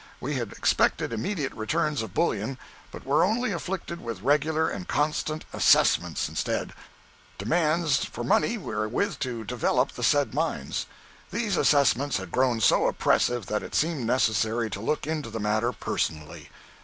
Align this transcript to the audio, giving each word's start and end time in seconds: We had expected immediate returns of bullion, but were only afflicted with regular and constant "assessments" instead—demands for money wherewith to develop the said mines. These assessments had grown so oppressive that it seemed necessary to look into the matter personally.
We 0.19 0.33
had 0.33 0.51
expected 0.53 1.13
immediate 1.13 1.53
returns 1.53 2.01
of 2.01 2.11
bullion, 2.15 2.57
but 2.89 3.05
were 3.05 3.23
only 3.23 3.51
afflicted 3.51 4.01
with 4.01 4.23
regular 4.23 4.67
and 4.67 4.87
constant 4.87 5.45
"assessments" 5.53 6.27
instead—demands 6.27 8.05
for 8.05 8.23
money 8.23 8.57
wherewith 8.57 9.19
to 9.19 9.43
develop 9.43 9.91
the 9.91 10.01
said 10.03 10.33
mines. 10.33 10.87
These 11.29 11.55
assessments 11.55 12.17
had 12.17 12.31
grown 12.31 12.61
so 12.61 12.87
oppressive 12.87 13.45
that 13.45 13.61
it 13.61 13.75
seemed 13.75 14.07
necessary 14.07 14.71
to 14.71 14.79
look 14.81 15.05
into 15.05 15.29
the 15.29 15.39
matter 15.39 15.71
personally. 15.71 16.49